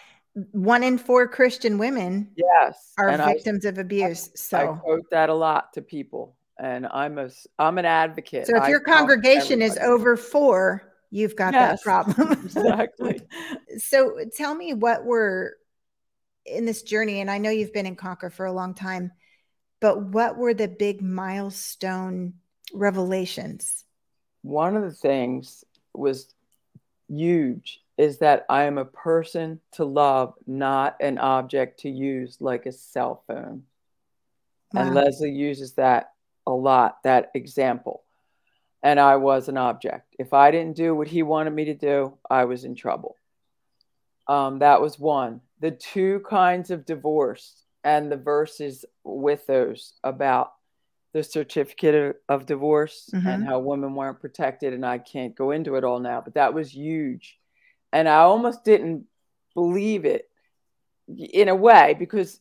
[0.53, 4.31] One in four Christian women yes are and victims I, of abuse.
[4.35, 8.47] So I quote that a lot to people, and I'm a I'm an advocate.
[8.47, 12.33] So if your congregation is over four, you've got Yes, that problem.
[12.45, 13.21] exactly.
[13.79, 15.57] so tell me what were
[16.45, 19.13] in this journey, and I know you've been in Conquer for a long time,
[19.81, 22.35] but what were the big milestone
[22.75, 23.85] revelations?
[24.43, 26.35] One of the things was
[27.09, 32.67] huge is that I am a person to love, not an object to use like
[32.67, 33.65] a cell phone.
[34.75, 36.13] And Leslie uses that
[36.47, 38.03] a lot, that example.
[38.83, 40.15] And I was an object.
[40.19, 43.17] If I didn't do what he wanted me to do, I was in trouble.
[44.29, 45.41] Um, that was one.
[45.61, 50.53] The two kinds of divorce and the verses with those about
[51.13, 53.27] the certificate of, divorce Mhm.
[53.27, 54.75] and how women weren't protected.
[54.75, 57.41] And I can't go into it all now, but that was huge.
[57.93, 59.07] And I almost didn't
[59.55, 60.29] believe it
[61.09, 62.41] in a way because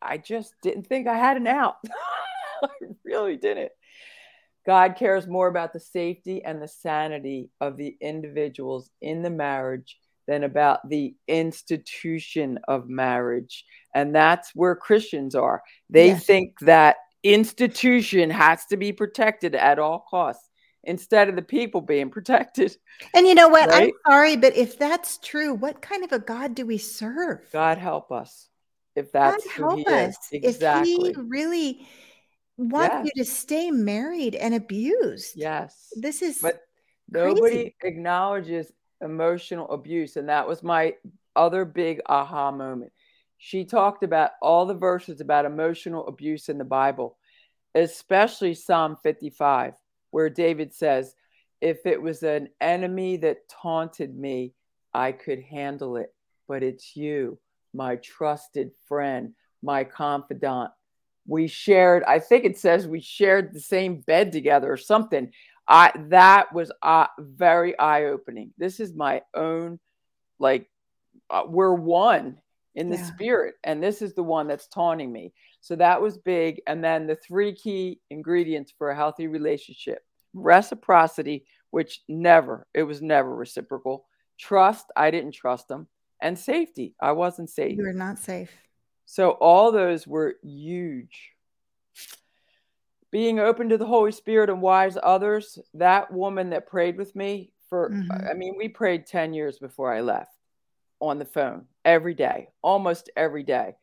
[0.00, 1.76] I just didn't think I had an out.
[2.62, 2.68] I
[3.04, 3.72] really didn't.
[4.64, 9.98] God cares more about the safety and the sanity of the individuals in the marriage
[10.28, 13.64] than about the institution of marriage.
[13.94, 15.62] And that's where Christians are.
[15.90, 16.24] They Yes.
[16.24, 20.48] think that institution has to be protected at all costs
[20.84, 22.76] instead of the people being protected.
[23.14, 23.68] And you know what?
[23.68, 23.84] Right?
[23.84, 27.40] I'm sorry, but if that's true, what kind of a God do we serve?
[27.52, 28.48] God help us
[28.96, 30.10] if God that's who help he us.
[30.10, 30.18] is.
[30.32, 31.12] If Exactly.
[31.12, 31.86] he really
[32.56, 33.10] wants Yes.
[33.14, 35.36] you to stay married and abused.
[35.36, 35.92] Yes.
[35.96, 36.62] This is But
[37.12, 37.34] crazy.
[37.34, 40.16] nobody acknowledges emotional abuse.
[40.16, 40.94] And that was my
[41.34, 42.92] other big aha moment.
[43.38, 47.16] She talked about all the verses about emotional abuse in the Bible,
[47.74, 49.74] especially Psalm 55,
[50.12, 51.16] where David says,
[51.60, 54.54] If it was an enemy that taunted me,
[54.94, 56.14] I could handle it.
[56.46, 57.38] But it's you,
[57.74, 60.70] my trusted friend, my confidant.
[61.26, 65.32] We shared, I think it says we shared the same bed together or something.
[65.68, 68.52] I that was uh, very eye opening.
[68.58, 69.78] This is my own,
[70.38, 70.68] like,
[71.30, 72.38] uh, we're one
[72.74, 73.04] in the Yeah.
[73.04, 75.32] spirit, and this is the one that's taunting me.
[75.62, 76.60] So that was big.
[76.66, 83.00] And then the three key ingredients for a healthy relationship reciprocity, which never, it was
[83.00, 84.06] never reciprocal.
[84.38, 85.86] Trust, I didn't trust them.
[86.20, 87.76] And safety, I wasn't safe.
[87.76, 88.50] you were not safe.
[89.06, 91.32] So all those were huge.
[93.10, 97.52] Being open to the Holy Spirit and wise others, that woman that prayed with me
[97.68, 98.30] for, Mhm.
[98.30, 100.34] I mean, we prayed 10 years before I left
[101.00, 103.76] on the phone every day, almost every day.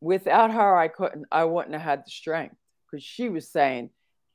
[0.00, 2.56] Without her, I couldn't, I wouldn't have had the strength
[2.90, 3.90] because she was saying,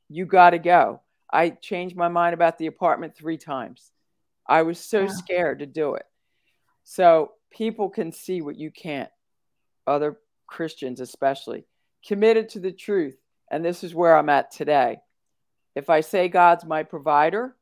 [0.09, 1.01] You got to go.
[1.31, 3.91] I changed my mind about the apartment three times.
[4.47, 5.07] I was so Wow.
[5.07, 6.05] scared to do it.
[6.83, 9.09] So people can see what you can't,
[9.87, 11.65] other Christians especially,
[12.05, 13.15] committed to the truth.
[13.49, 14.97] And this is where I'm at today.
[15.75, 17.55] If I say God's my provider,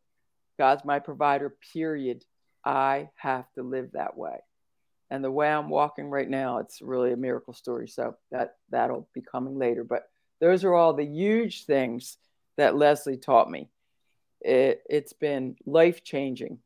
[0.58, 2.26] God's my provider, period.
[2.66, 4.40] I have to live that way.
[5.12, 7.90] And the way I'm walking right now, it's really a miracle story.
[7.90, 9.84] So that that'll be coming later.
[9.84, 10.04] But
[10.40, 12.18] those are all the huge things
[12.56, 13.70] that Leslie taught me.
[14.40, 16.60] It, it's been life changing.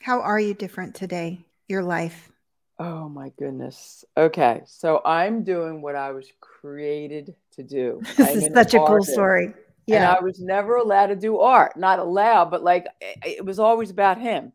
[0.00, 1.44] How are you different today?
[1.68, 2.30] Your life.
[2.78, 4.04] Oh my goodness.
[4.16, 4.62] Okay.
[4.66, 8.00] So I'm doing what I was created to do.
[8.16, 9.46] This I'm is such a cool story.
[9.46, 9.54] And
[9.86, 10.12] Yeah.
[10.12, 11.76] I was never allowed to do art.
[11.76, 14.52] Not allowed, but like it was always about him.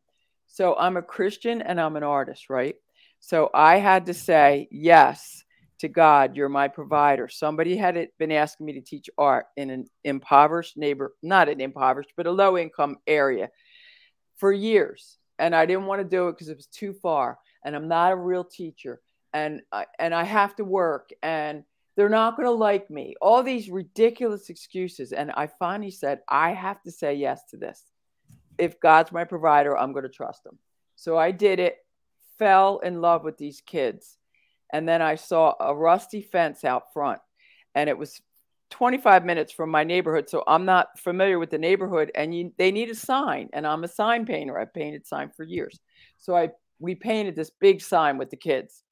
[0.52, 2.76] So I'm a Christian and I'm an artist, right?
[3.20, 5.44] So I had to say yes
[5.80, 7.30] to God, you're my provider.
[7.30, 12.12] Somebody had been asking me to teach art in an impoverished neighbor, not an impoverished,
[12.18, 13.50] but a low income area
[14.38, 15.18] for years.
[15.38, 17.38] And I didn't want to do it because it was too far.
[17.64, 19.00] And I'm not a real teacher.
[19.34, 21.64] And I, and I have to work and
[21.96, 23.16] they're not going to like me.
[23.22, 25.14] All these ridiculous excuses.
[25.14, 27.84] And I finally said, I have to say yes to this.
[28.60, 30.58] If God's my provider, I'm going to trust him.
[30.96, 31.78] So I did it,
[32.38, 34.18] fell in love with these kids.
[34.72, 37.20] And then I saw a rusty fence out front,
[37.74, 38.22] and it was
[38.70, 40.30] 25 minutes from my neighborhood.
[40.30, 43.50] So I'm not familiar with the neighborhood, and you, they need a sign.
[43.54, 44.60] And I'm a sign painter.
[44.60, 45.80] I've painted sign for years.
[46.18, 48.84] So I we painted this big sign with the kids.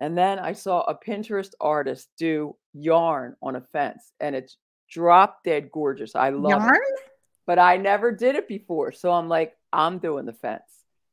[0.00, 4.58] And then I saw a Pinterest artist do yarn on a fence, and it's
[4.90, 6.14] drop dead gorgeous.
[6.14, 6.74] I love Yarn?
[6.74, 7.00] it.
[7.46, 8.92] But I never did it before.
[8.92, 10.62] So I'm like, I'm doing the fence.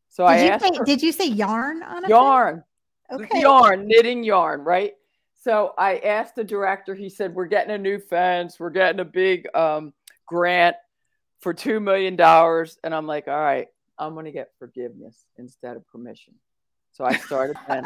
[0.10, 2.64] So Did I you asked say her, did you say yarn on a yarn,
[3.10, 3.22] fence?
[3.24, 3.42] Okay.
[3.42, 4.94] yarn, knitting yarn, right?
[5.42, 9.06] So I asked the director, he said, We're getting a new fence, we're getting a
[9.06, 9.94] big um,
[10.26, 10.76] grant
[11.42, 12.14] for $2 million.
[12.84, 13.68] And I'm like, All right,
[13.98, 16.36] I'm going to get forgiveness instead of permission.
[16.94, 17.84] So I started then.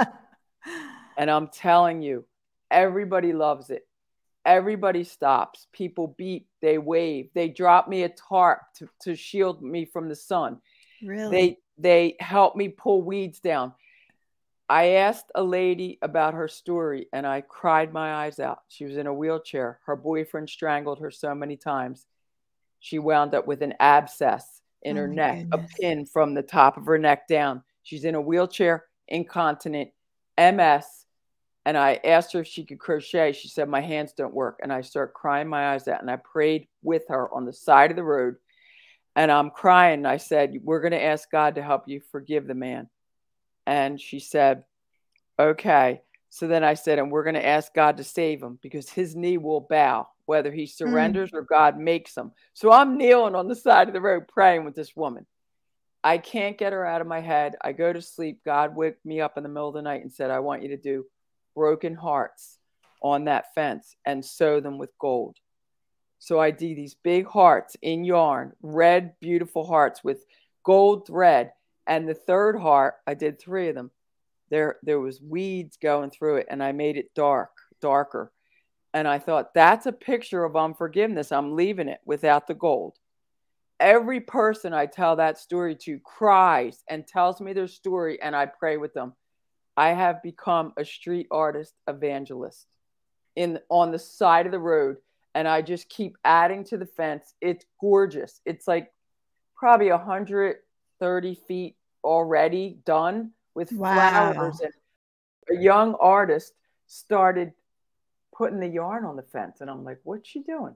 [1.18, 2.26] and I'm telling you,
[2.70, 3.87] everybody loves it.
[4.48, 5.68] Everybody stops.
[5.74, 10.16] People beep, they wave, they drop me a tarp to, to shield me from the
[10.16, 10.60] sun.
[11.04, 11.32] Really?
[11.32, 13.74] They they help me pull weeds down.
[14.70, 18.60] I asked a lady about her story and I cried my eyes out.
[18.68, 19.80] She was in a wheelchair.
[19.86, 22.06] Her boyfriend strangled her so many times.
[22.80, 25.72] She wound up with an abscess in Oh her neck, goodness.
[25.76, 27.64] a pin from the top of her neck down.
[27.84, 29.92] She's in a wheelchair, incontinent,
[30.38, 31.06] MS.
[31.68, 33.34] And I asked her if she could crochet.
[33.34, 34.62] She said, My hands don't work.
[34.64, 36.00] And I start crying my eyes out.
[36.00, 38.38] And I prayed with her on the side of the road.
[39.18, 40.06] And I'm crying.
[40.06, 42.88] I said, We're going to ask God to help you forgive the man.
[43.66, 44.64] And she said,
[45.38, 46.04] Okay.
[46.30, 49.14] So then I said, And we're going to ask God to save him because his
[49.14, 50.70] knee will bow, whether he mm.
[50.70, 52.32] surrenders or God makes him.
[52.54, 55.26] So I'm kneeling on the side of the road praying with this woman.
[56.02, 57.58] I can't get her out of my head.
[57.62, 58.40] I go to sleep.
[58.46, 60.70] God woke me up in the middle of the night and said, I want you
[60.70, 61.06] to do
[61.58, 62.60] broken hearts
[63.02, 65.38] on that fence and sew them with gold.
[66.20, 70.24] So I do these big hearts in yarn, red, beautiful hearts with
[70.64, 71.54] gold thread.
[71.88, 73.90] And the third heart, I did three of them.
[74.52, 77.50] There, there was weeds going through it, and I made it dark,
[77.82, 78.32] darker.
[78.94, 81.32] And I thought, that's a picture of unforgiveness.
[81.32, 82.98] I'm leaving it without the gold.
[83.80, 88.46] Every person I tell that story to cries and tells me their story, and I
[88.46, 89.14] pray with them.
[89.78, 92.66] I have become a street artist evangelist
[93.36, 94.98] in on the side of the road
[95.36, 97.36] and I just keep adding to the fence.
[97.42, 98.42] It's gorgeous.
[98.44, 98.92] It's like
[99.56, 104.34] probably 130 feet already done with Wow.
[104.34, 104.62] flowers.
[104.62, 104.74] And
[105.56, 106.54] a young artist
[106.88, 107.54] started
[108.36, 109.62] putting the yarn on the fence.
[109.62, 110.74] And I'm like, what's she doing?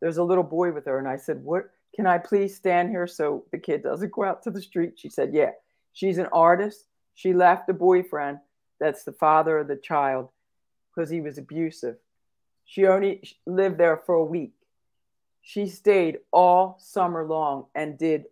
[0.00, 0.98] There's a little boy with her.
[0.98, 1.70] And I said, what?
[1.94, 4.94] Can I please stand here so the kid doesn't go out to the street?
[4.96, 5.50] She said, yeah.
[5.92, 6.86] She's an artist.
[7.14, 8.38] She left the boyfriend
[8.78, 10.30] that's the father of the child
[10.94, 11.96] because he was abusive.
[12.64, 14.54] She only lived there for a week.
[15.42, 18.24] She stayed all summer long and did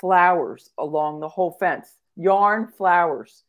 [0.00, 3.42] flowers along the whole fence, yarn flowers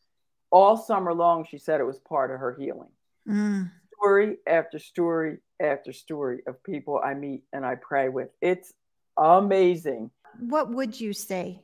[0.51, 1.45] all summer long.
[1.49, 2.89] She said it was part of her healing.
[3.27, 3.71] Mm.
[3.95, 8.29] Story after story after story of people I meet and I pray with.
[8.41, 8.73] It's
[9.17, 10.11] amazing.
[10.39, 11.61] What would you say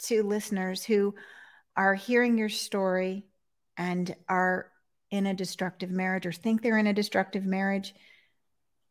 [0.00, 1.14] to listeners who
[1.76, 3.26] are hearing your story
[3.76, 4.70] and are
[5.10, 7.94] in a destructive marriage or think they're in a destructive marriage?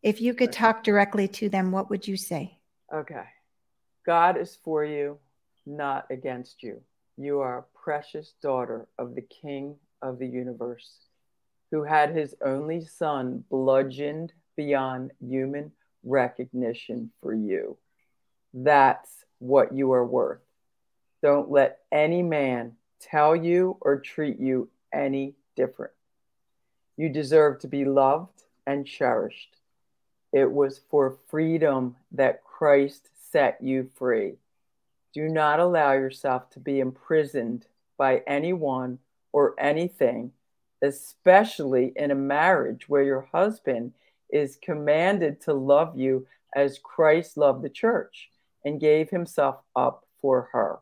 [0.01, 2.59] If you could talk directly to them, what would you say?
[2.93, 3.23] Okay.
[4.05, 5.17] God is for you,
[5.65, 6.81] not against you.
[7.17, 11.07] You are a precious daughter of the King of the universe
[11.71, 15.71] who had his only son bludgeoned beyond human
[16.03, 17.77] recognition for you.
[18.53, 20.44] That's what you are worth.
[21.25, 25.93] Don't let any man tell you or treat you any different.
[26.97, 29.57] You deserve to be loved and cherished.
[30.31, 34.35] It was for freedom that Christ set you free.
[35.15, 37.65] Do not allow yourself to be imprisoned
[37.97, 38.99] by anyone
[39.31, 40.31] or anything,
[40.83, 43.93] especially in a marriage where your husband
[44.29, 48.29] is commanded to love you as Christ loved the church
[48.63, 50.81] and gave himself up for her.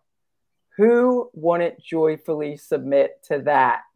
[0.78, 3.82] Who wouldn't joyfully submit to that?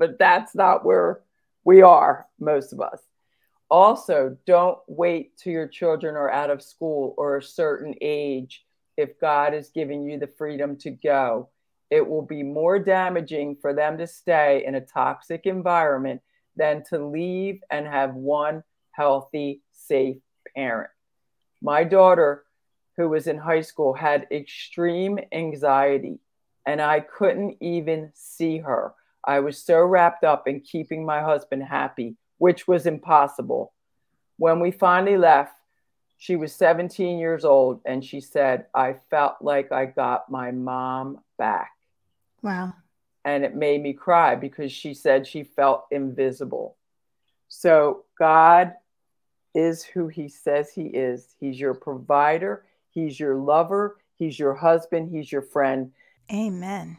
[0.00, 1.22] But that's not where
[1.64, 3.00] we are, most of us.
[3.68, 8.64] Also, don't wait till your children are out of school or a certain age
[8.96, 11.48] if God is giving you the freedom to go.
[11.90, 16.22] It will be more damaging for them to stay in a toxic environment
[16.56, 20.16] than to leave and have one healthy, safe
[20.54, 20.90] parent.
[21.62, 22.44] My daughter,
[22.98, 26.18] who was in high school, had extreme anxiety,
[26.66, 28.92] and I couldn't even see her.
[29.24, 33.72] I was so wrapped up in keeping my husband happy, which was impossible.
[34.36, 35.54] When we finally left,
[36.18, 41.20] she was 17 years old, and she said, I felt like I got my mom
[41.38, 41.70] back.
[42.42, 42.74] Wow.
[43.24, 46.76] And it made me cry because she said she felt invisible.
[47.48, 48.74] So, God
[49.54, 51.36] is who He says He is.
[51.38, 52.64] He's your provider,
[52.98, 55.92] He's your lover, He's your husband, He's your friend.
[56.32, 56.98] Amen.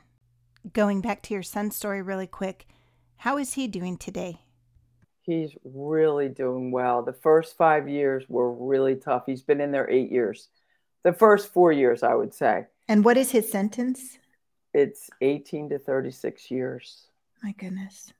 [0.72, 2.68] Going back to your son's story really quick,
[3.18, 4.40] how is he doing today?
[5.24, 7.04] He's really doing well.
[7.04, 9.24] The first five years were really tough.
[9.26, 10.48] He's been in there eight years.
[11.04, 12.68] The first four years, I would say.
[12.88, 14.20] And what is his sentence?
[14.74, 17.08] It's 18 to 36 years.
[17.44, 18.14] My goodness.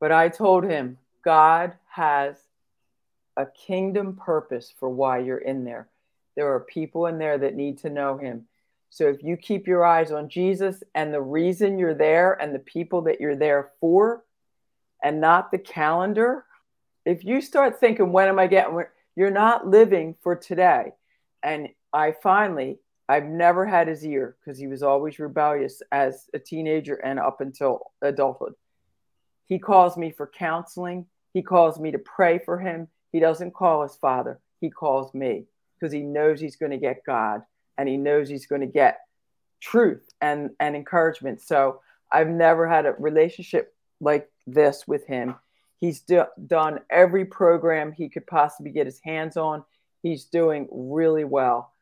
[0.00, 2.36] But I told him God has
[3.36, 5.88] a kingdom purpose for why you're in there.
[6.36, 8.46] There are people in there that need to know him.
[8.90, 12.60] So if you keep your eyes on Jesus and the reason you're there and the
[12.60, 14.24] people that you're there for,
[15.02, 16.44] and not the calendar,
[17.04, 18.82] if you start thinking, when am I getting,
[19.14, 20.92] you're not living for today.
[21.42, 22.78] And I finally,
[23.08, 27.40] I've never had his ear because he was always rebellious as a teenager and up
[27.40, 28.54] until adulthood.
[29.46, 31.06] He calls me for counseling.
[31.32, 32.88] He calls me to pray for him.
[33.12, 34.40] He doesn't call his father.
[34.60, 35.44] He calls me
[35.78, 37.42] because he knows he's going to get God
[37.78, 39.00] and he knows he's going to get
[39.60, 41.40] truth and, and encouragement.
[41.40, 45.36] So I've never had a relationship like this with him.
[45.78, 49.64] He's do, done every program he could possibly get his hands on.
[50.02, 51.72] He's doing really well.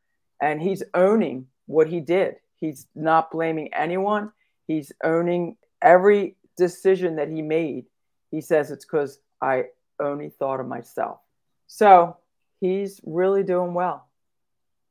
[0.40, 2.36] And he's owning what he did.
[2.58, 4.32] He's not blaming anyone.
[4.66, 7.86] He's owning every decision that he made.
[8.30, 9.66] He says it's because I
[10.00, 11.18] only thought of myself.
[11.66, 12.16] So
[12.64, 14.08] he's really doing well.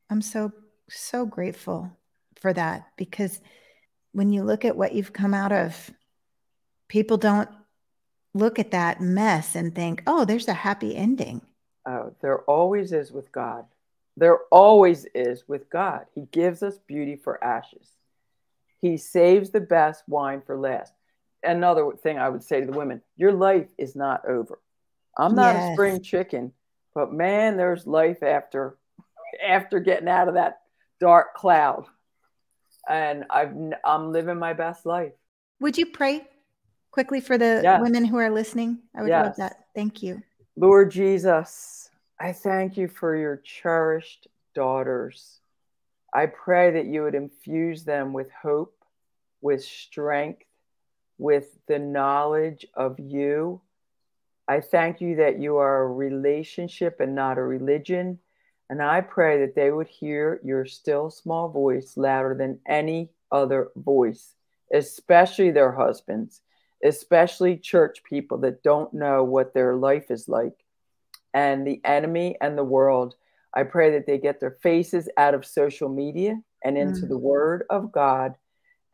[0.09, 0.51] I'm so,
[0.89, 1.89] so grateful
[2.36, 3.41] for that because
[4.11, 5.89] when you look at what you've come out of,
[6.88, 7.49] people don't
[8.36, 11.41] look at that mess and think, oh, there's a happy ending.
[11.88, 13.65] Oh, there always is with God.
[14.17, 16.05] There always is with God.
[16.13, 17.88] He gives us beauty for ashes.
[18.82, 20.93] He saves the best wine for last.
[21.41, 24.59] Another thing I would say to the women your life is not over.
[25.17, 25.71] I'm not yes.
[25.71, 26.51] a spring chicken,
[26.94, 28.78] but man, there's life after
[29.46, 30.62] after getting out of that
[31.00, 31.86] dark cloud.
[32.88, 35.14] And I've I'm living my best life.
[35.60, 36.28] Would you pray
[36.91, 37.82] quickly for the yes.
[37.82, 38.80] women who are listening?
[38.96, 39.26] I would yes.
[39.26, 39.66] love that.
[39.74, 40.22] Thank you.
[40.56, 41.89] Lord Jesus,
[42.20, 45.39] I thank you for your cherished daughters.
[46.14, 48.76] I pray that you would infuse them with hope,
[49.41, 50.44] with strength,
[51.18, 53.62] with the knowledge of you.
[54.48, 58.20] I thank you that you are a relationship and not a religion.
[58.70, 63.70] And I pray that they would hear your still small voice louder than any other
[63.76, 64.36] voice,
[64.74, 66.41] especially their husbands,
[66.84, 70.64] especially church people that don't know what their life is like
[71.34, 73.16] and the enemy and the world.
[73.54, 77.10] I pray that they get their faces out of social media and into mm.
[77.10, 78.36] the word of God,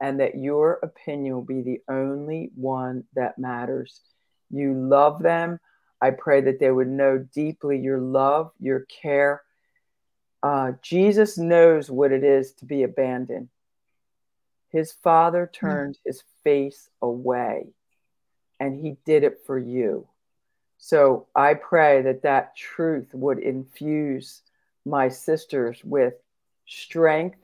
[0.02, 4.02] and that your opinion will be the only one that matters.
[4.50, 5.60] You love them.
[6.02, 9.44] I pray that they would know deeply your love, your care.
[10.42, 13.50] Uh, Jesus knows what it is to be abandoned.
[14.70, 15.60] His father mm.
[15.60, 16.00] turned mm.
[16.06, 17.68] his face away,
[18.60, 20.08] and he did it for you.
[20.78, 24.42] So I pray that that truth would infuse
[24.86, 26.14] my sisters with
[26.66, 27.40] strength,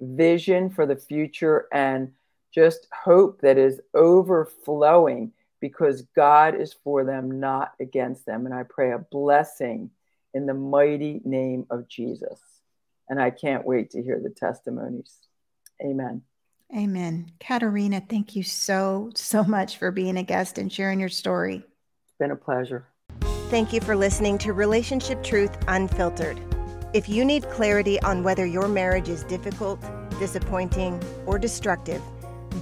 [0.00, 2.12] vision for the future, and
[2.52, 8.46] just hope that is overflowing because God is for them, not against them.
[8.46, 9.90] And I pray a blessing
[10.34, 12.40] in the mighty name of Jesus.
[13.08, 15.14] And I can't wait to hear the testimonies.
[15.82, 16.22] Amen.
[16.76, 17.32] Amen.
[17.40, 22.18] Katarina, thank you so, so much for being a guest and sharing your story It's
[22.18, 22.86] been a pleasure.
[23.48, 26.40] Thank you for listening to Relationship Truth Unfiltered.
[26.92, 29.80] If you need clarity on whether your marriage is difficult,
[30.20, 32.02] disappointing, or destructive,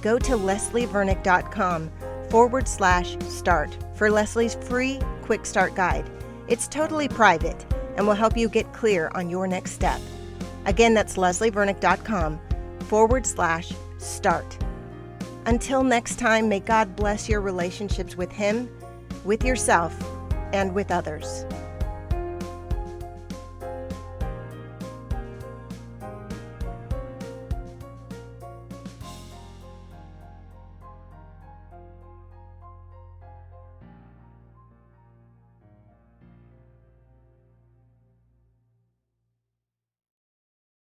[0.01, 1.91] go to leslievernick.com
[2.29, 6.09] forward slash start for Leslie's free quick start guide.
[6.47, 7.65] It's totally private
[7.95, 10.01] and will help you get clear on your next step.
[10.65, 12.39] Again, that's leslievernick.com
[12.81, 14.57] forward slash start.
[15.45, 18.69] Until next time, may God bless your relationships with Him
[19.25, 19.95] with yourself,
[20.53, 21.45] and with others.